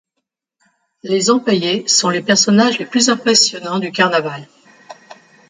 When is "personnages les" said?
2.23-2.87